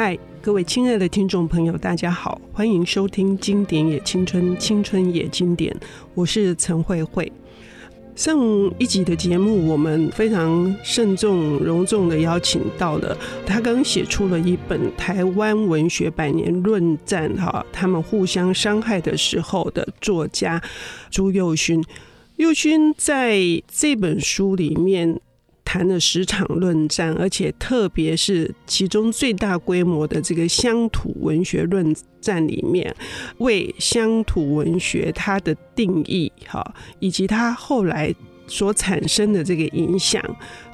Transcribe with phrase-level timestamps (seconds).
[0.00, 5.74] 嗨，各位亲爱的听众朋友，大家好，欢迎收听《经典也青春，青春也经典》，
[6.14, 7.32] 我是陈慧慧。
[8.14, 8.38] 上
[8.78, 20.62] 一集的节目，我们非常慎重、隆重的邀请到了他刚写出了一本《台湾文学百年论战》哈，他们互相伤害的时候的作家
[21.10, 21.82] 朱佑勋。
[22.36, 25.20] 佑勋在这本书里面。
[25.68, 32.96] 谈了十场论战，而且特别是其中最大规模的这个乡土文学论战里面，
[33.36, 38.14] 为乡土文学它的定义哈，以及它后来
[38.46, 40.24] 所产生的这个影响，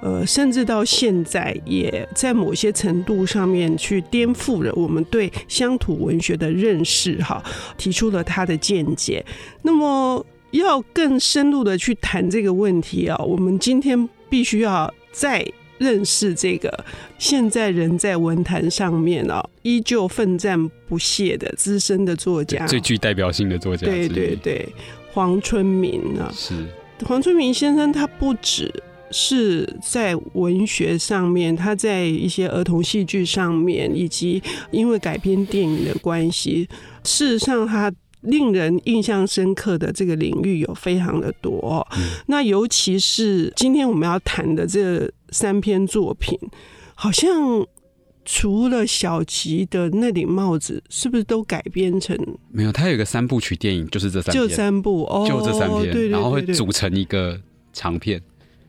[0.01, 7.43] 呃，甚至到现在也在某些程度上面去颠覆了我们对乡土文学的认识哈，
[7.77, 9.27] 提出了他的见解。
[9.63, 14.09] 那么要更深入的去谈这个问题啊，我们今天。
[14.29, 15.47] 必须要再
[15.79, 16.85] 认识这个
[17.19, 23.87] 现在人在文坛上面啊，依旧奋战不懈的资深的作家，最具代表性的作家。
[23.87, 24.69] 对对对，
[25.13, 26.55] 黄春明啊，是
[27.05, 28.73] 黄春明先生，他不只
[29.11, 36.69] 是在文学上面，他在一些儿童戏剧上面，以及因为改编电影的关系，
[37.03, 37.93] 事实上他。
[38.25, 46.39] 令人印象深刻的这个领域有非常的多，嗯，那尤其是今天我们要谈的这三篇作品，
[46.95, 47.67] 好像
[48.25, 52.19] 除了小吉的那顶帽子，是不是都改编成？
[52.51, 57.39] 没有，它有一个三部曲电影，就是这三篇，就三部，哦，就这三篇，对对对对，然后会组成一个
[57.73, 58.21] 长片。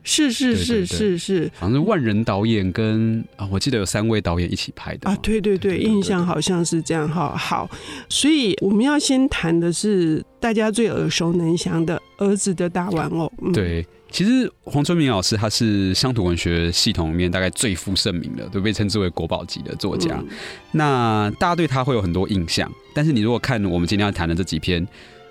[0.08, 7.36] 是是是是是，好像是万人导演跟啊，我记得有三位导演一起拍的啊，对对对，印象好像是这样哈。
[7.36, 7.68] 好，
[8.08, 13.30] 所以我们要先谈的是大家最耳熟能详的《儿子的大玩偶》。
[13.52, 20.22] 对，其实黄春明老师他是乡土文学系统里面大概最负盛名的，都被称之为国宝级的作家。
[20.70, 24.86] 那大家对他会有很多印象，但是你如果看我们今天要谈的这几篇，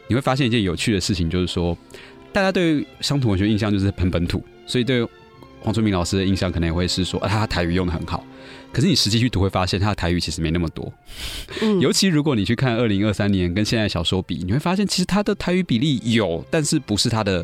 [0.10, 1.78] 你会发现一件有趣的事情，就是说
[2.34, 4.44] 大家对乡土文学印象就是很本土。
[4.66, 5.08] 所以对
[5.62, 8.24] 黄春明老师的印象可能也会是说，啊，他台语用得很好。
[8.72, 10.92] 可是你实际去读会发现，他的台语其实没那么多。
[11.62, 17.44] 嗯， 尤其如果你去看二零二三年跟现在小说比，你会发现其实他的台语比例有，但是不是他的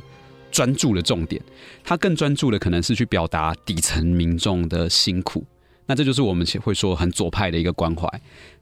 [0.51, 1.41] 专注的重点。
[1.83, 5.43] 他更专注的可能是去表达底层民众的辛苦。
[5.87, 8.07] 那这就是我们会说很左派的一个关怀。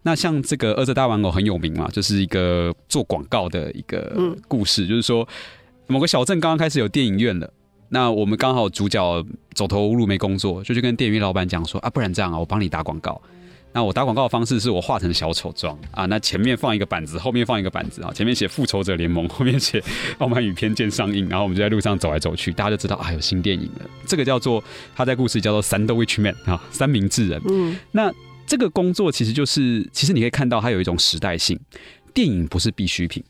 [0.03, 4.15] 那像这个《儿子大玩偶》很有名嘛，就是一个做广告的一个
[4.47, 5.27] 故事，就是说
[5.87, 7.51] 某个小镇刚刚开始有电影院了。
[7.89, 13.21] 那我们刚好主角走投无路没工作，就去跟电影院老板讲说啊，不然这样啊，我帮你打广告。
[13.71, 19.83] 那我打广告的方式是我画成小丑妆啊，那前面放一个板子，后面放一个板子啊，前面写复仇者联盟，后面写
[20.17, 23.87] 傲慢与偏见上映，然后我们就在路上走来走去，大家就知道啊，有新电影了。
[24.07, 24.63] 这个叫做
[24.95, 27.39] 他在故事叫做 Sandwich Man 啊，三明治人。
[27.47, 28.11] 嗯，那
[28.47, 31.59] 这个工作其实就是，其实你可以看到它有一种时代性，
[32.11, 33.23] 电影不是必需品，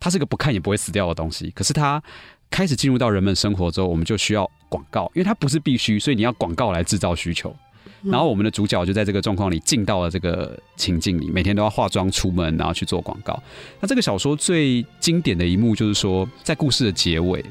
[0.00, 2.02] 它是个不看也不会死掉的东西，可是它。
[2.50, 7.54] 开始进入到人们生活之后，我们就需要广告，因为它不是必须，所以你要广告来制造需求。
[8.02, 13.42] 然后我们的主角就在这个状况里进到了这个情境里，每天都要化妆出门，然后去做广告。
[13.80, 17.44] 那这个小说最经典的一幕就是说，在故事的结尾，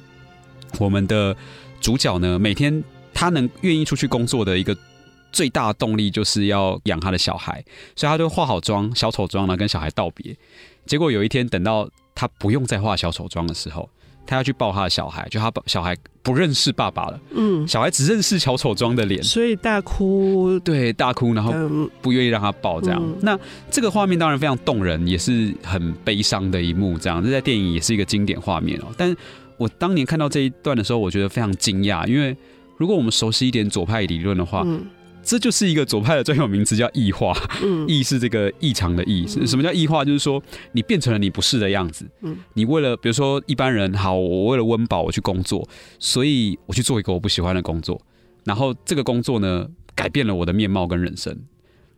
[0.80, 1.36] 我们的
[1.82, 2.82] 主角呢，每天
[3.14, 4.78] 他能愿意出去工作的一个
[5.32, 7.64] 最大的动力，就是要养他的小孩，
[7.96, 10.36] 所以他就化好妆，小丑妆呢，跟小孩道别。
[10.86, 13.90] 结果有一天，等到他不用再化小丑妆的时候。
[14.26, 21.54] 他要去抱他的小孩，就他小孩不认识爸爸了，嗯，小孩只认识小丑妆的脸，所以大哭，对，大哭，然后
[22.02, 23.00] 不愿意让他抱这样。
[23.02, 27.24] 嗯、那这个画面当然非常动人，也是很悲伤的一幕，这样。
[27.24, 28.86] 这在电影也是一个经典画面哦。
[28.98, 29.16] 但
[29.58, 32.36] 我当年看到这一段的时候，我觉得非常惊讶，因为
[32.78, 34.84] 如果我们熟悉一点左派理论的话，嗯
[35.26, 37.36] 这就是一个左派的专有名词，叫异化。
[37.88, 39.26] 异是这个异常的异。
[39.28, 40.06] 什么叫异化？
[40.06, 40.42] 就是说
[40.72, 42.08] 你变成了你不是的样子。
[42.54, 45.68] 你为了，比如说一般人，好，我为了温饱，我去工作，
[46.00, 48.00] 所以我去做一个我不喜欢的工作，
[48.44, 51.36] 然后这个工作呢，改变了我的面貌跟人生。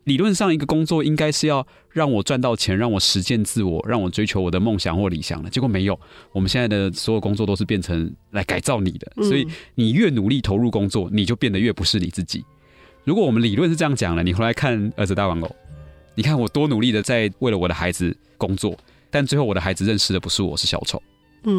[0.05, 5.49] 理论上，一个工作应该是要让我赚到钱，让我实践自我，让我追求我的梦想或理想的。
[5.49, 5.99] 结果没有，
[6.31, 9.11] 我们现在的所有工作都是变成来改造你的。
[9.21, 12.45] 所以你越努力投入工作，你就变得越不是你自己。
[13.07, 15.55] 如果我们理论是这样讲了，你回来看儿子大玩偶，
[16.13, 18.77] 你看我多努力的在为了我的孩子工作，
[19.09, 21.01] 但最后我的孩子认识的不是我，是小丑，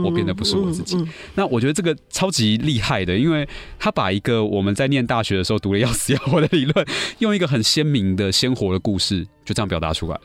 [0.04, 0.94] 我变得不是我自己。
[0.96, 3.48] 嗯嗯嗯、那我觉得这个超级厉害的，因为
[3.78, 6.86] 他把一个我们在念大学的时候读的要死要活的理论，
[7.20, 10.20] 用一个很鲜明的、鲜活的故事，就这样表达出来。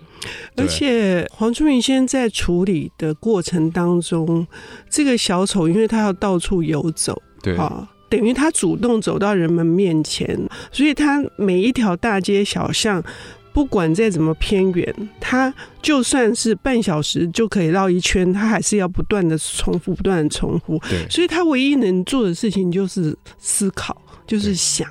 [0.58, 4.46] 而且黄春明先生在处理的过程当中，
[4.90, 7.88] 这个小丑因为他要到处游走，对啊。
[8.14, 10.40] 等于他主动走到人们面前，
[10.72, 13.04] 所以他每一条大街小巷
[13.52, 15.52] 不管再怎么偏远，他
[15.82, 20.78] 就算是半小时就可以绕一圈，他还是要不断的重复，不断的重复。
[20.88, 24.88] 对，所以他唯一能做的事情就是思考，就是想。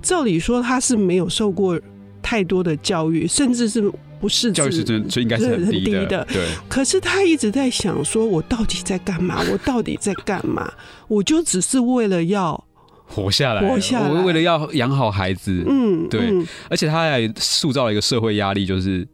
[0.00, 1.80] 照理说他是没有受过
[2.22, 3.82] 太多的教育，甚至是
[4.22, 6.24] 不是教育水准就应该是很低的。
[6.32, 9.42] 对，可是他一直在想，说我到底在干嘛？
[9.50, 10.72] 我到底在干嘛？
[11.08, 12.64] 我就只是为了要。
[13.04, 19.06] 活下来，活下来，我为了要养好孩子，嗯，对，嗯、而且他还塑造了一个社会压力，就是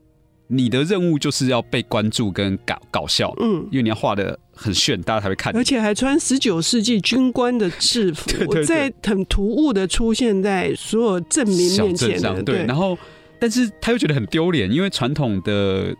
[0.46, 12.96] 你的任务就是要被关注跟搞搞笑，嗯，因为你要画的很炫，大家才会看，而且还穿十九世纪军官的制服， 对对对，在很突兀的出现在所有证明面前的，对，然后，
[13.38, 15.94] 但是他又觉得很丢脸，因为传统的。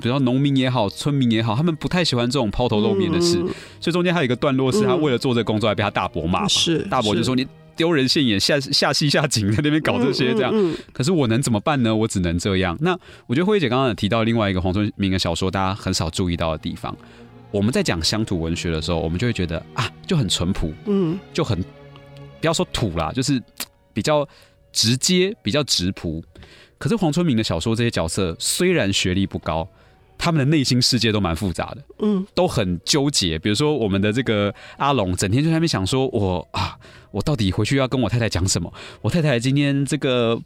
[0.00, 3.48] 比如说农民也好，村民也好，他们不太喜欢这种抛头露面的事，嗯、
[3.80, 6.46] 所以中间还有一个段落是他为了做这个工作，还被他大伯骂。
[6.46, 10.52] 是大伯就说你丢人现眼，下下戏下井，在那边搞这些这样。
[10.54, 11.92] 嗯嗯嗯、可是我能怎么办呢？
[11.92, 12.78] 我只能这样。
[12.80, 12.96] 那
[13.26, 16.96] 我觉得慧姐刚刚有提到另外一个黄春明的小说，大家很少注意到的地方。
[17.50, 21.60] 我们在讲乡土文学的时候，我们就会觉得啊，就很淳朴，嗯，就很
[22.40, 23.42] 不要说土啦，就是
[23.92, 24.24] 比较
[24.78, 26.22] 直接，比较直朴。
[26.78, 29.68] 可是黄春明的小说这些角色虽然学历不高，
[30.16, 33.36] 他们的内心世界都蛮复杂的，嗯，都很纠结。
[33.40, 36.78] 比如说我们的这个阿龙，整天就在那边想说我，我啊，
[37.10, 38.72] 我到底回去要跟我太太讲什么？
[39.02, 40.40] 我太太今天这个。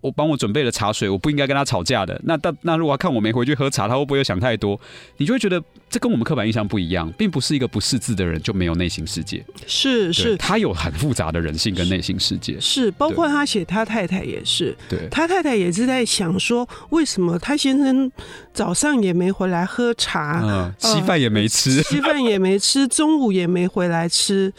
[0.00, 2.20] 我帮我准备了茶水，我不应该跟他吵架的。
[2.24, 4.80] 那但那如果看我没回去喝茶，他会不会又想太多？
[5.18, 9.44] 你就会觉得这跟我们刻板印象不一样，并不是一个不识字的人就没有内心世界。
[9.66, 12.54] 是是，他有很复杂的人性跟内心世界。
[12.54, 18.10] 是，是，包括他写他太太也是，对，他太太也是在想说，为什么他先生
[18.52, 24.52] 早上也没回来喝茶，嗯，稀饭也没吃，稀饭也没吃，中午也没回来吃。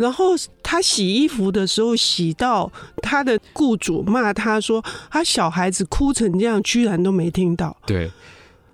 [0.00, 0.28] 然后
[0.62, 4.82] 他洗衣服的时候，洗到他的雇主骂他说
[5.12, 8.10] ：“他小孩子哭成这样，居然都没听到。”对，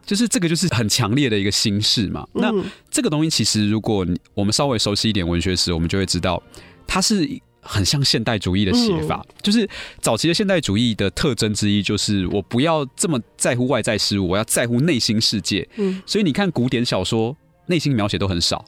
[0.05, 2.25] 就是这个，就是很强烈的一个心事嘛。
[2.33, 2.53] 那
[2.89, 6.41] 这个东西其实，如果我们稍微熟悉一点文学史，我们就会知道，
[6.87, 7.29] 它是
[7.61, 9.27] 很像现代主义的写法。
[9.43, 9.69] 就是
[10.01, 15.69] 早期的现代主义的特征之一，就是我不要这么在乎外在事物，我要在乎内心世界。
[15.75, 17.37] 嗯，所以你看古典小说，
[17.67, 18.65] 内心描写都很少。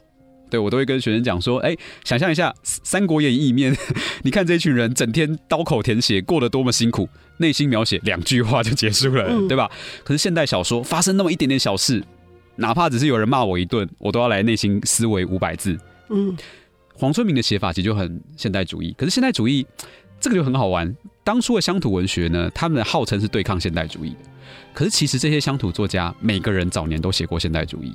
[0.49, 3.75] 对，我都会跟学生讲说，哎，想象一下《三国演义》里面，
[4.23, 7.07] 你看这一群人整天刀口舔血，过得多么辛苦，
[7.37, 9.69] 内心描写两句话就结束了，嗯、对吧？
[10.03, 12.03] 可是现代小说发生那么一点点小事，
[12.55, 15.77] 哪怕只是有人骂我一顿，我都要来内心思维五百字。
[16.09, 16.35] 嗯，
[16.93, 19.65] 黄春明的写法其实就很现代主义，可是现代主义
[20.19, 20.93] 这个就很好玩。
[21.23, 24.17] 当初的乡土文学呢，他们的号称是对抗现代主义的，
[24.73, 27.93] 可是其实这些乡土作家每个人早年都写过现代主义。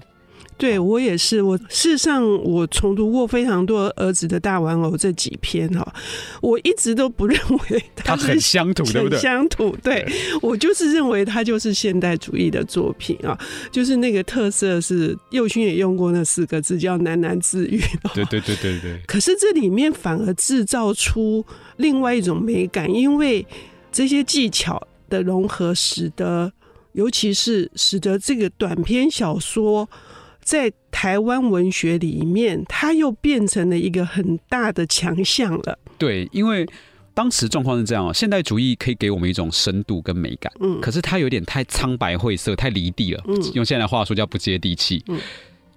[0.56, 5.94] 对，我也是，我事实上我重读过非常多儿子的大玩偶这几篇哈，
[6.40, 7.36] 我一直都不认
[7.68, 9.18] 为他很乡土，对不对？
[9.18, 10.06] 乡土，对，
[10.40, 13.36] 我就是认为他就是现代主义的作品啊，
[13.72, 17.82] 就是那个特色是右勋也用过那四个字叫喃喃自语，
[18.14, 19.00] 对对对对对。
[19.06, 21.44] 可是这里面反而制造出
[21.78, 23.44] 另外一种美感，因为
[23.90, 24.80] 这些技巧
[25.10, 26.52] 的融合，使得
[26.92, 29.88] 尤其是使得这个短篇小说。
[30.44, 35.78] 在台湾文学里面，它又变成了一个很大的强项了。
[35.96, 36.66] 对，因为
[37.14, 43.24] 当时状况是这样，现代主义可以给我们一种深度跟美感，嗯，可是它有点太苍白晦涩，太离地了。
[43.26, 45.02] 嗯，用现在的话说叫不接地气。
[45.08, 45.18] 嗯，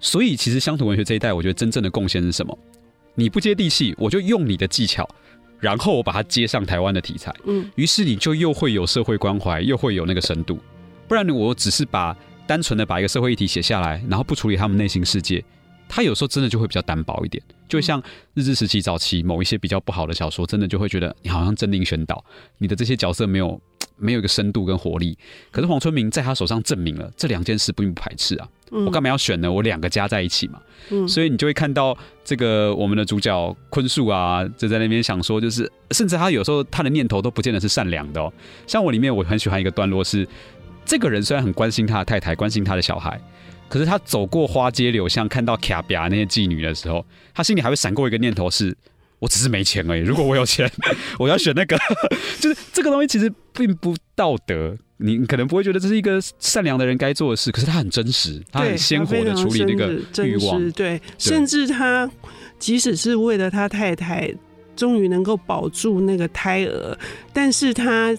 [0.00, 2.56] 所以其实乡土文学这一代，我觉得真正的贡献是什么？
[3.14, 5.08] 你不接地气，我就用你的技巧，
[5.58, 7.34] 然后我把它接上台湾的题材。
[7.46, 10.58] 嗯，于是你就又会有社会关怀，又会有那个深度。
[11.06, 12.14] 不然呢，我只是把。
[12.48, 15.44] 单纯的把一个社会议题写下来，然后不处理他们内心世界，
[15.86, 17.44] 他有时候真的就会比较单薄一点。
[17.68, 18.02] 就像
[18.32, 22.24] 日治时期早期某一些比较不好的小说，真的就会觉得你好像政令宣导，
[22.56, 23.60] 你的这些角色没有
[24.00, 25.18] 没有一个深度跟活力。
[25.50, 28.48] 可是黄春明在他手上证明了这两件事并不排斥啊。
[28.70, 29.52] 我干嘛要选呢？
[29.52, 30.58] 我两个加在一起嘛。
[31.06, 38.32] 所以你就会看到这个我们的主角坤树啊，就在那边想说，就是甚至他有时候他的念头都不见得是善良的哦。
[38.66, 40.26] 像我里面我很喜欢一个段落是。
[40.88, 43.20] 这个人虽然很关心他的太太，关心他的小孩，
[43.68, 47.04] 可是他走过花街柳巷，看到卡比亚那些妓女的时候，
[47.34, 48.74] 他心里还会闪过一个念头是：
[49.18, 50.00] 我只是没钱而已。
[50.00, 50.66] 如果我有钱，
[51.20, 51.76] 我要选那个。
[52.40, 59.92] 就是这个东西其实并不道德，你可能不会觉得这是一个善良的人该做的事，可是他很真实，他很鲜活的处理那个
[60.24, 60.72] 欲望。
[60.72, 62.10] 对，甚至他
[62.58, 64.34] 即使是为了他太太，
[64.74, 66.98] 终于能够保住那个胎儿，
[67.34, 68.16] 但是他。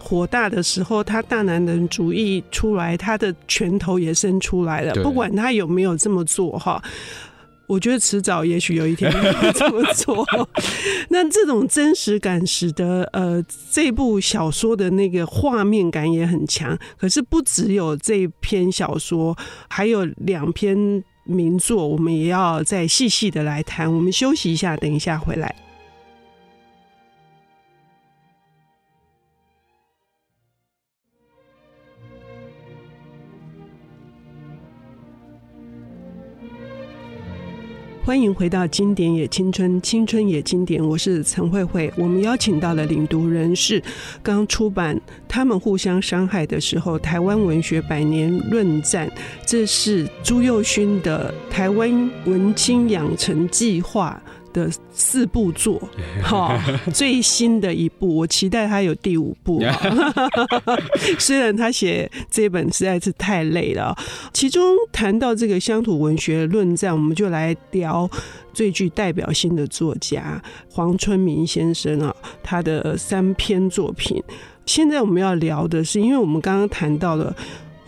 [0.00, 4.94] 火大的时候，他大男人主义出来，他的拳头也伸出来了。
[5.02, 6.82] 不管他有没有这么做哈，
[7.66, 10.26] 我觉得迟早也许有一天会这么做。
[11.10, 16.76] 那这种真实感使得呃这部小说的那个画面感也很强。
[16.96, 19.36] 可是不只有这篇小说，
[19.68, 23.92] 还有两篇名作，我们也要再细细的来谈。
[23.94, 25.54] 我们休息一下，等一下回来。
[38.10, 40.84] 欢迎回到《经典也青春》，青春也经典。
[40.84, 41.92] 我是陈慧慧。
[41.96, 43.80] 我们邀请到了领读人是
[44.20, 44.96] 刚出版
[45.28, 49.08] 《他们互相伤害的时候》台湾文学百年论战，
[49.46, 54.20] 这是朱佑勋的台湾文青养成计划
[54.52, 55.80] 的四部作，
[56.22, 56.60] 哈，
[56.92, 59.62] 最新的一部，我期待他有第五部。
[61.18, 63.96] 虽然他写这本实在是太累了。
[64.32, 68.08] 其中谈到这个乡土文学论战，我们就来聊
[68.52, 74.22] 最具代表性的作家黄春明先生啊，他的三篇作品。
[74.66, 77.34] 现在我们要聊的是，因为我们刚刚谈到了。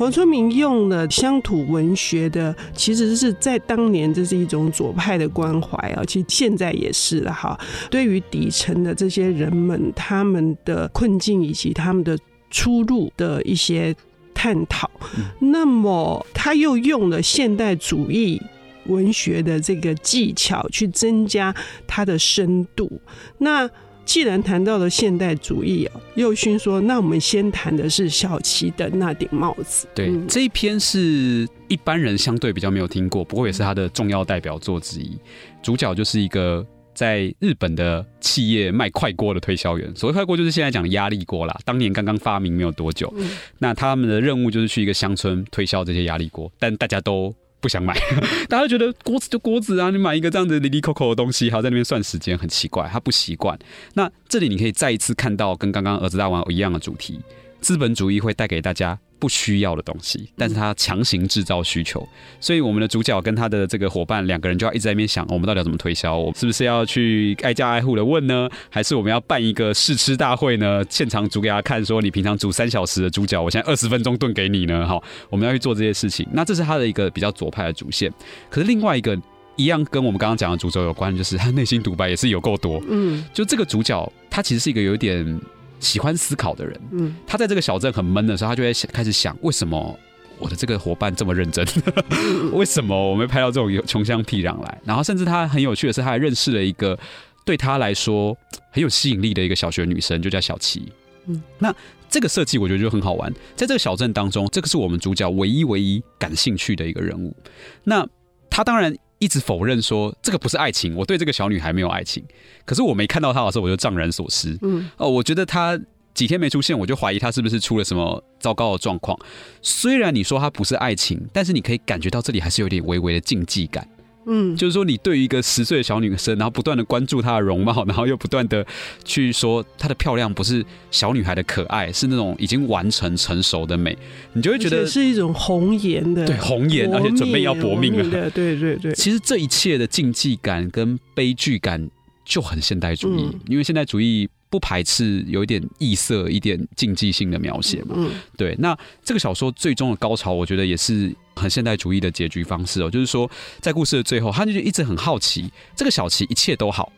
[0.02, 7.56] 黄春明用了乡土文学的，其实是在当年这是一种左派的关怀啊，其实现在也是了哈。
[7.88, 12.18] 对于底层的这些人们，他们的困境以及他们的
[12.50, 13.94] 出路的一些
[14.35, 14.90] 探讨，
[15.38, 18.42] 那么他又用了现代主义
[18.87, 21.54] 文学的这个技巧去增加
[21.87, 23.00] 它的深度。
[23.38, 23.71] 那
[24.04, 35.16] 既然谈到了现代主义啊，右勋说：“那我们先谈的是小琪的那顶帽子。”对，嗯、这一篇是一般人相对比较没有听过，不过也是他的重要代表作之一。
[35.62, 43.12] 主角就是一个在日本的企业卖快锅的推销员，所谓快锅就是现在讲的压力锅啦，当年刚刚发明没有多久。
[43.16, 47.35] 嗯、那他们的任务就是去一个乡村推销这些压力锅，但大家都。
[47.62, 47.97] 不想买，
[48.50, 53.59] 大家觉得锅子就锅子啊，你买一个这样子离离扣扣的东西，还要在那边算时间，很奇怪，他不习惯。
[53.95, 57.21] 那这里你可以再一次看到跟刚刚儿子大王一样的主题，
[57.61, 58.99] 资本主义会带给大家。
[59.23, 62.05] 不需要的东西，但是他强行制造需求，
[62.41, 66.19] 所以我们的主角跟他的这个伙伴两个人就要一直在那边想，我们到底要怎么推销？
[66.19, 68.50] 我是不是要去挨家挨户的问呢？
[68.69, 70.85] 还是我们要办一个试吃大会呢？
[70.91, 74.85] 现场煮给他看，说你平常煮三小时的猪脚，我现在二十分钟炖给你呢？
[74.85, 75.00] 哈，
[75.31, 76.26] 我们要去做这些事情。
[76.33, 78.12] 那这是他的一个比较左派的主线。
[78.50, 79.17] 可是另外一个
[79.55, 82.83] 一样跟我们刚刚讲的主轴有关，就是他内心独白也是有够多。
[82.88, 85.41] 嗯，就这个主角，他其实是一个有点。
[85.83, 89.99] 喜欢思考的人，嗯，他在这个小镇很闷的时候，他就会想开始想，为什么
[90.39, 91.67] 我的这个伙伴这么认真？
[92.55, 94.79] 为什么我们拍到这种穷乡僻壤来？
[94.85, 96.99] 然后，甚至他很有趣的是，他还认识了一个
[97.45, 98.37] 对他来说
[98.71, 100.91] 很有吸引力的一个小学女生，就叫小琪。
[101.27, 101.75] 嗯，那
[102.09, 103.33] 这个设计我觉得就很好玩。
[103.57, 107.37] 在这个小镇当中，这个是我们主角唯一唯一感兴趣的一个人物。
[107.85, 108.07] 那
[108.49, 108.97] 他当然。
[109.23, 112.25] 一直否认说这个不是爱情，我对这个小女孩没有爱情。
[112.64, 114.59] 可是我没看到她的时候，我就怅然所失。
[114.62, 115.79] 嗯，哦，我觉得她
[116.12, 119.17] 几天没出现，我就怀疑她是不是出了什么糟糕的状况。
[119.62, 123.87] 虽然你说她不是爱情，但是你可以感觉到这里还是有点微微的禁忌感。
[124.26, 128.64] 嗯，就是说，你对于一个十岁的小女生，然后不断的关注她的容貌， 然后又不断的
[129.05, 133.97] 去说她的漂亮不是小女孩的可爱，是那种已经完成成熟的美，
[134.33, 138.93] 你就会觉得是一种红颜的，对红颜，而且准备要搏命了，对对对对。
[138.97, 141.91] 其实这一切的禁忌感跟悲剧感
[142.25, 144.29] 就很现代主义，嗯、因为现代主义。
[144.52, 147.94] 不排斥有一点异色、一点竞技性的描写嘛？
[147.97, 148.54] 嗯，对。
[148.59, 152.90] 那这个小说最终的高潮，我觉得也是很现代主义的结局方式哦。
[152.90, 153.28] 就是说，
[153.61, 156.92] 在故事的最后，他就一直很好奇，这个小琪一切都好，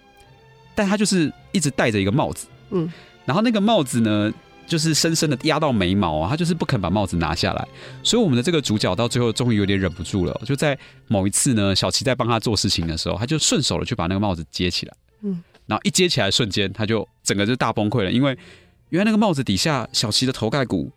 [0.74, 2.92] 但他就是一直戴着一个帽子，嗯，
[3.24, 4.32] 然后那个帽子呢，
[4.66, 7.68] 就是深深的压到眉毛啊，他就是不肯把帽子拿下来。
[8.02, 15.40] 所以我们的这个主角到最后终于有点忍不住了，就在某一次呢，小琪在帮他做事情的时候，他就顺手的去把那个帽子接起来，嗯。
[15.66, 18.36] 然后一接起来瞬间，他就整个就大崩溃了，因为
[18.90, 20.90] 原来那个帽子底下小琪的头盖骨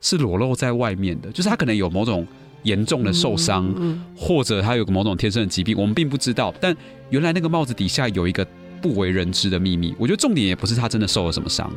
[0.00, 2.26] 是裸露在外面的，就是他可能有某种
[2.62, 3.72] 严重的受伤，
[4.16, 6.52] 或者他有个某种天生的疾病，我们并不知道。
[6.60, 6.74] 但
[7.10, 8.46] 原来那个帽子底下有一个
[8.80, 9.94] 不为人知的秘密。
[9.98, 11.70] 我觉得重点也不是他真的受了什么伤，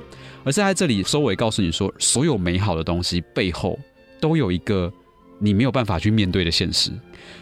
[0.44, 3.78] 而是在这里收尾告诉你说，所有美好的东西背后
[4.22, 4.92] 都有一个
[5.40, 6.90] 你没有办法去面对的现实。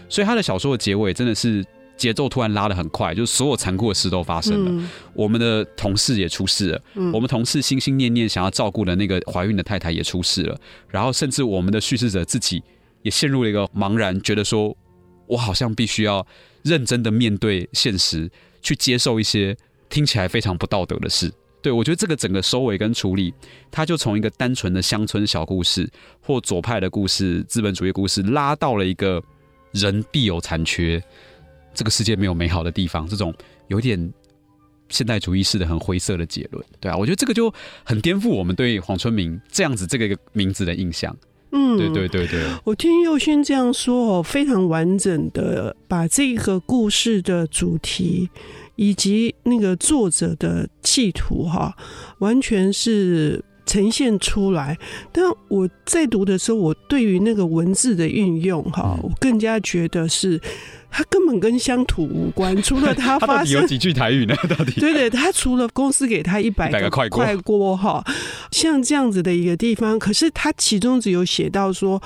[0.10, 1.64] 所以他的小说的结尾真的是。
[1.98, 4.72] 节奏突然拉得很快，就是所有残酷的事都发生了。
[4.72, 10.58] 嗯、我们的同事也出事了，嗯、我们同事心心念念想要照顾的那个怀孕的太太也出事了。
[10.90, 12.64] 然后，甚至我们的叙事者自己
[13.02, 14.76] 也陷入了一个茫然，觉得说，
[15.26, 16.26] 我好像必须要
[16.64, 18.30] 认真的面对现实，
[18.62, 19.58] 去接受一些
[19.90, 21.32] 听起来非常不道德的事。
[21.60, 23.34] 对，我觉得这个整个收尾跟处理，
[23.72, 25.90] 他就从一个单纯的乡村小故事，
[26.22, 29.22] 或左派的故事、资本主义故事，拉到了一个
[29.72, 31.04] 人必有残缺。
[31.78, 33.32] 这个世界没有美好的地方，这种
[33.68, 34.12] 有点
[34.90, 37.54] 现代主义式的很灰色的结论，对啊，我觉得这个就
[37.84, 41.16] 很颠覆我们对黄春明这样子这个名字的印象。
[41.52, 48.28] 嗯，对对对对，我听佑勋这样说哦，非常完整的把这个故事的主题
[48.76, 51.78] 以及那个作者的企图哈，
[52.18, 53.46] 完全是。
[53.68, 54.76] 呈现出来，
[55.12, 60.42] 但我在读的时候，我对于那个文字的运用，哈，我更加觉得是，
[60.90, 62.60] 他根本跟乡土无关。
[62.64, 64.34] 除了他发生他有几句台语呢？
[64.58, 68.04] 到底对对，他除了公司给他一百个快锅，哈，
[68.52, 72.02] 像这样子的一个地方，可是他其中只有写到说，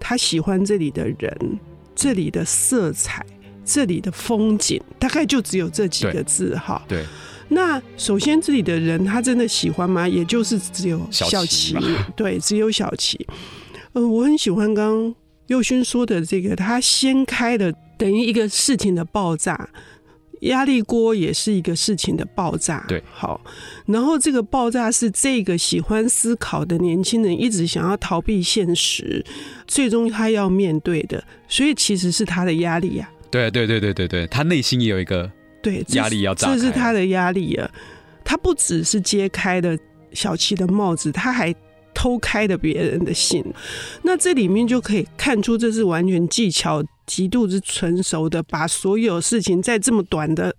[0.00, 1.58] 他喜欢这里的人，
[1.94, 3.24] 这里的色彩，
[3.64, 7.04] 这里的风景，大概就只有这几个字，哈，对。
[7.48, 10.08] 那首先，这里的人他真的喜欢吗？
[10.08, 11.76] 也就是只有小琪，
[12.16, 13.26] 对，只有小琪。
[13.92, 15.14] 呃，我很喜欢刚刚
[15.48, 19.68] 佑勋说的这个，他掀开的等于一个事情的爆炸，
[20.40, 22.84] 压力锅也是一个事情的爆炸。
[22.88, 23.40] 对，好，
[23.86, 29.24] 然后这个爆炸是这个喜欢思考的年轻人一直想要逃避现实，
[29.66, 33.30] 最终他要面对的，所以其实是他的压力呀、啊。
[33.30, 35.30] 对对对对对对，他内心也有一个。
[35.64, 37.68] 对，压力要炸，这是他的压力啊！
[38.22, 39.78] 他不只是揭开的
[40.12, 41.54] 小七的帽子，他还
[41.92, 43.44] 偷开了别人的信。
[44.02, 50.54] 那这里面就可以看出，这是完全技巧极度之纯熟的，把所有事情在这么短的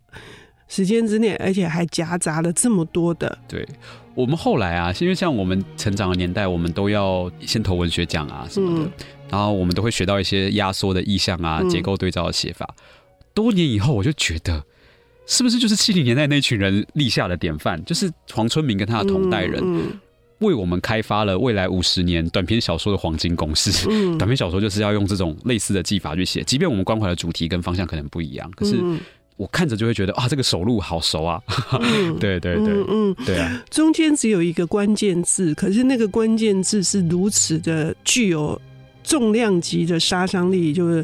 [0.68, 3.38] 时间之内，而且还夹杂了这么多的。
[3.48, 3.68] 对，
[4.14, 8.92] 我们后来啊，因为像我们成长的年代，我们都要先投文学奖啊什么的，嗯、
[9.32, 12.76] 然后我们都会学到一些压缩的意象啊、结构对照的写法。
[12.78, 12.84] 嗯、
[13.34, 14.64] 多年以后，我就觉得。
[15.28, 17.84] 是不是就是七零年代那群人立下的典范？
[17.84, 19.62] 就是黄春明跟他的同代人，
[20.40, 23.72] 为我们开发了未来五十年短篇小说的黄金公式。
[24.18, 28.78] 短篇小说就是要用这种类似的技法去写，即便我们关怀的主题跟方向可能不一样，可是
[29.36, 31.42] 我看着就会觉得啊，这个手路好熟啊！
[32.20, 38.62] 对对对，嗯，对啊，中间只有一个关键字，可是那个关键字是如此的具有
[39.04, 41.04] 重量级的杀伤力，就是。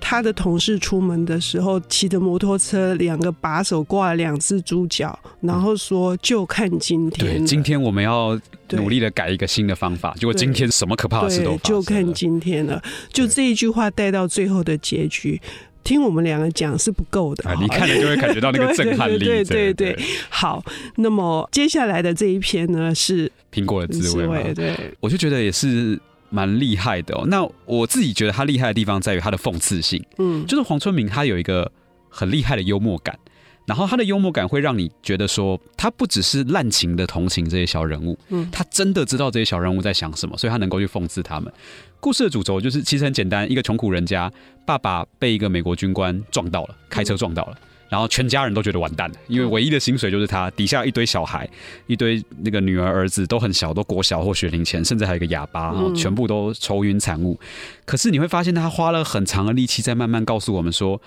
[0.00, 8.38] 他的同事出门的时候，骑着摩托车，两个把手挂了两只猪脚，然后说：“就看今天。”对，今天我们要
[8.70, 10.14] 努力的改一个新的方法。
[10.18, 11.56] 结果今天什么可怕的事都。
[11.58, 12.82] 就看今天了。
[13.12, 15.40] 就这一句话带到最后的结局，
[15.84, 17.48] 听我们两个讲是不够的。
[17.48, 19.18] 啊你看了就会感觉到那个震撼力。
[19.24, 19.96] 对对对，
[20.28, 20.64] 好，
[20.96, 24.52] 那么接下来的这一篇呢是苹果的滋味。
[24.54, 26.00] 对，我就觉得也是。
[26.30, 27.26] 蛮厉害的哦。
[27.26, 30.02] 那我自己觉得他厉害的地方在于他的讽刺性。
[30.18, 31.70] 嗯，就是黄春明他有一个
[32.08, 33.18] 很厉害的幽默感，
[33.66, 41.52] 然后他的幽默感会让你觉得说，他不只是滥情的同情这些小人物，嗯，他真的知道这些小人物在想什么，所以他能够去讽刺他们。
[42.00, 44.32] 故事的主轴就是其实很简单，一个穷苦人家，
[44.64, 47.52] 爸爸被一个美国军官撞到了，开车撞到了。
[47.52, 51.46] 嗯然后全家人都觉得完蛋了，因为唯一的薪水就是他，底下一堆小孩，
[51.88, 57.36] 一堆那个女儿儿子都很小，都国小或学龄前，甚至还有一个哑巴，然后全部都愁云惨雾。
[57.84, 61.02] 可是你会发现，他花了很长的力气在慢慢告诉我们说，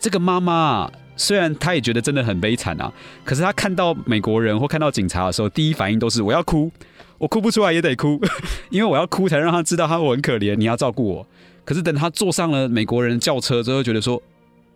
[0.00, 2.90] 这个妈妈虽然她也觉得真的很悲惨啊，
[3.22, 6.72] 可是她看到美国人或看到警察的时候，第一反应都是我要哭，
[7.18, 8.18] 我哭不出来也得哭，
[8.70, 11.26] 因为我要哭才让他知道他我很可怜，你要照顾我。
[11.66, 14.22] 可是等他坐上了美国人轿车之后，觉得说。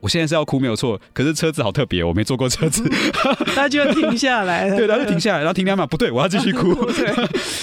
[0.04, 2.84] 我现在是要哭没有错，可是车子好特别，我没坐过车子，
[3.56, 4.76] 他就停下来了。
[4.76, 6.74] 对，他就停下来，然后停两秒，不对，我要继续哭。
[6.92, 7.06] 对，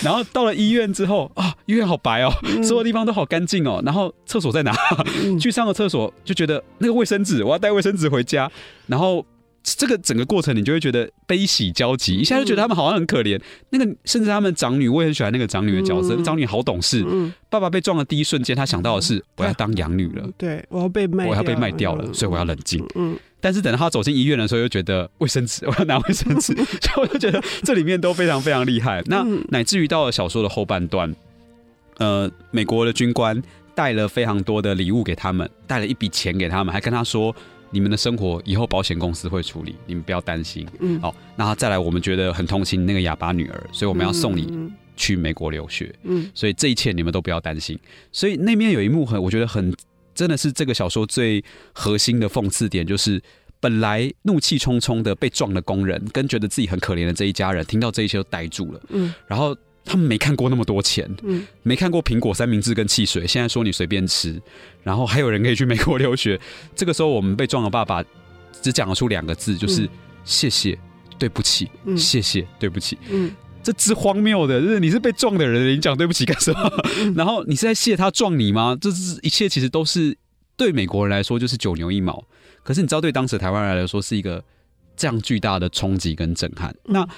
[0.02, 3.80] 然后到了医院之后啊，医院好白哦，所有地方都好干净哦。
[3.86, 4.76] 然后厕所在哪？
[5.40, 8.52] 去上个厕所就觉得那个卫生纸，我要带卫生纸回家。
[8.88, 9.24] 然后。
[9.63, 13.39] 这个整个过程，你就会觉得悲喜交集，一下就觉得他们好像很可怜。
[13.69, 16.15] 那个甚至他们长女，我也很喜欢那个长女的角色。
[16.24, 17.06] 长女好懂事，
[17.47, 22.84] 爸爸被撞的第一瞬间，他想到的是我要当养女了，对，我要被卖，我要被卖掉了，所以我要冷静。
[22.95, 29.04] 嗯，但是等到他走进医院的时候，又觉得卫生纸， 我要拿卫生纸， 所以我就觉得这里面都非常非常厉害。
[29.06, 31.15] 那乃至于到了小说的后半段，
[32.00, 33.39] 呃，美国的军官
[33.76, 37.36] 带了非常多的礼物给他们，带了一笔钱给他们，还跟他说。
[37.72, 40.68] 你们的生活以后保险公司会处理，你们不要担心。
[40.80, 45.94] 嗯，好，那再来，我们觉得很同情那个哑巴女儿，所以我们要送你去美国留学。
[46.04, 47.80] 嗯，所以这一切你们都不要担心。
[48.12, 49.74] 所以那面有一幕很，我觉得很
[50.14, 53.22] 真的是这个小说最核心的讽刺点，就是
[53.60, 58.82] 本来怒气冲冲的被撞的工人，跟觉得自己很可怜的这一家人，听到这一切都呆住了。
[58.90, 59.58] 嗯，然后。
[59.84, 64.41] 他们没看过那么多钱，嗯，没看过苹果三明治跟汽水，现在说你随便吃，
[64.84, 66.39] 然后还有人可以去美国留学。
[66.76, 68.04] 这个时候，我们被撞的爸爸
[68.62, 69.89] 只讲得出两个字，就是
[70.24, 70.78] 谢谢，
[71.17, 72.98] 对不起，谢谢，对不起。
[73.10, 73.32] 嗯，
[73.63, 76.72] 这之荒谬的，就是你是被撞的人，你讲对不起干什么？
[77.15, 78.78] 然后你是在谢他撞你吗？
[78.80, 80.17] 这是一切其实都是。
[80.58, 82.24] 对美国人来说就是九牛一毛，
[82.62, 84.44] 可是你知道对当时台湾人来说是一个
[84.96, 86.70] 这样巨大的冲击跟震撼。
[86.86, 87.10] 嗯、那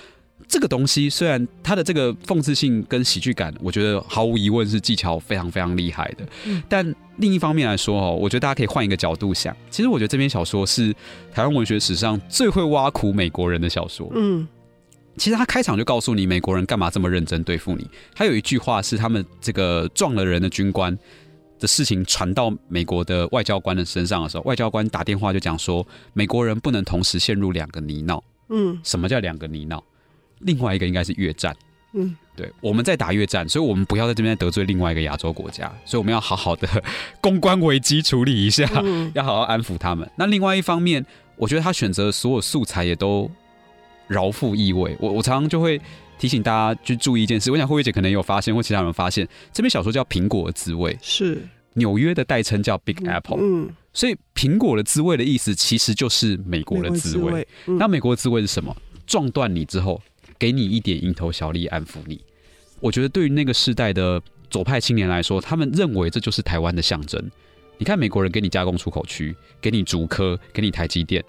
[0.48, 6.26] 这个东西虽然它的这个讽刺性跟喜剧感，我觉得毫无疑问是技巧非常非常厉害的。
[6.46, 10.94] 嗯、但另一方面来说哦，我觉得大家可以换一个角度想，其实我觉得这篇小说是
[11.32, 14.12] 台湾文学史上最会挖苦美国人的小说。
[14.16, 14.48] 嗯，
[15.18, 17.88] 其实他开场就告诉你美国人干嘛这么认真对付你。
[18.16, 20.98] 他有一句话是他们这个撞了人的军官
[21.60, 28.22] 的事情传到美国的外交官的身上的时候，外交官打电话就讲说，美国人不能同时陷入两个泥淖。
[28.50, 29.82] 嗯，什么叫两个泥淖？
[30.44, 31.56] 另外一个应该是越战，
[31.94, 36.68] 嗯，对，我们在打越战，所以我们不要在这边得罪另外一个亚洲国家，所以我们要好好的
[37.22, 40.10] 公关危机处理一下，嗯、 要好好安抚他们。
[40.18, 43.30] 那另外一方面，我觉得他选择的所有素材也都
[44.08, 44.96] 饶富意味。
[45.00, 45.80] 我我常常就会
[46.18, 57.32] 提醒大家去注意一件事，我想慧慧姐可能也有发现，或其他人发现，这篇小说叫《苹果的滋味》，是纽约的代称叫 Big Apple，嗯，嗯，所以苹果的滋味的意思其实就是美国的滋味。
[57.32, 58.76] 滋味嗯、那美国的滋味是什么？
[59.06, 60.02] 撞断你之后。
[60.38, 62.20] 给你一点蝇头小利安抚你，
[62.80, 67.32] 我觉得对于那个时代的左派青年来说，他们认为这就是台湾的象征。
[67.78, 71.24] 你看，美国人给你加工出口区，给你竹科，给你台积电，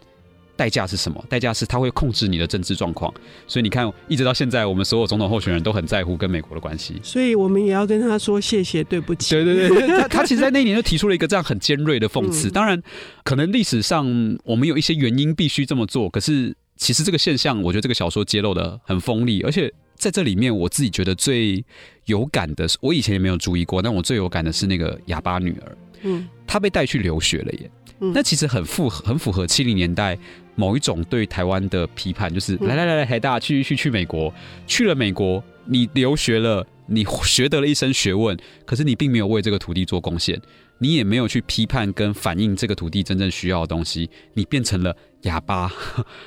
[0.57, 1.25] 代价是什么？
[1.29, 3.13] 代价是他会控制你的政治状况。
[3.47, 7.01] 所以你看，一直到现在，我们所有总统候选人都很在乎跟美国的关系。
[7.03, 9.35] 所以我们也要跟他说谢谢，对不起。
[9.35, 12.49] 对对对，他 他其实，在那一年就提出了一个这样很尖锐的讽刺。
[12.49, 12.81] 嗯、当然，
[13.25, 14.07] 可能历史上
[14.45, 16.55] 我们有一些原因必须这么做，可是。
[16.77, 21.65] 其实这个现象，我觉得这个小说揭露的很锋利，而且在这里面，我自己觉得最
[22.07, 30.19] 有感的是，我以前也没有注意过，但我最有感的是那个哑巴女儿，嗯，她被带去留学了耶，嗯，那其实很符合很符合七零年代
[30.57, 34.35] 某一种对台湾的批判，就是来来来来，台大去去去美国，
[34.67, 40.41] 去了美国，你留学了，你学得了一身学问，可是你并没有为这个土地做贡献。
[40.85, 45.73] 你也没有去批判跟反映这个土地真正需要的东西，你变成了哑巴。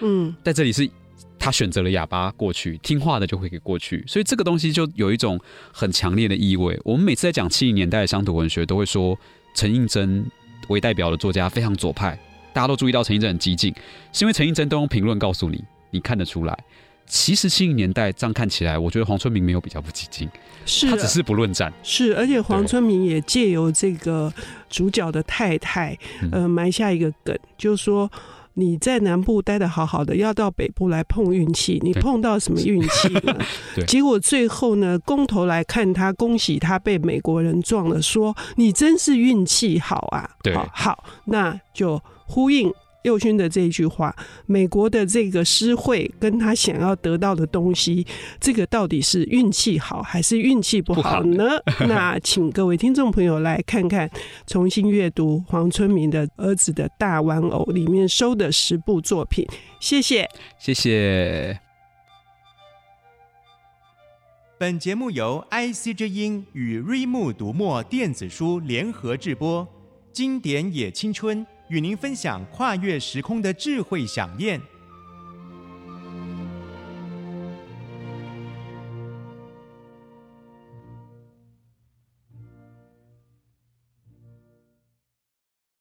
[0.02, 0.90] 嗯， 在这里是
[1.38, 5.40] 他选择了哑巴过去，听话的就会给过去，所以这个东西就有一种
[5.72, 6.76] 很强烈的意味。
[6.84, 9.16] 我们每次在讲七零年代的乡土文学，都会说
[9.54, 10.26] 陈映真
[10.70, 12.20] 为代表的作家非常左派，
[12.52, 13.72] 大家都注意到陈映真很激进，
[14.12, 16.58] 是因为陈映真都用评论告诉你，你看得出来。
[17.08, 20.28] 其实七零年代这样看起来，我觉得黄春明没有比较不激进，
[20.66, 21.74] 是他只是不论战。
[21.82, 24.32] 是，而且黄春明也借由这个
[24.70, 25.98] 主角的太太，
[26.32, 28.12] 呃，埋下一个梗，嗯、就是说
[28.56, 33.38] 你在南部待的好好的，要到北部来碰运气，你碰到什么运气呢？
[33.88, 40.30] 结果最后呢，公投来看他，恭喜他被美国人撞了，说你真是运气好啊。
[40.44, 42.70] 对好，好，那就呼应。
[43.08, 44.14] 右勋的这一句话，
[44.46, 48.06] 美国的这个诗会跟他想要得到的东西，
[48.40, 51.50] 这个到底是运气好还是运气不好呢？
[51.68, 54.10] 好 那请各位听众朋友来看看，
[54.46, 59.48] 重新阅读黄春明的《儿子的大玩偶》里面收的十部作品。
[59.80, 61.60] 谢谢，谢谢。
[64.60, 69.66] 本节目由 IC 之音与瑞木读墨电子书联合制播，
[70.12, 71.46] 经典也青春。
[71.70, 74.62] 与您分享跨越时空的智慧想念。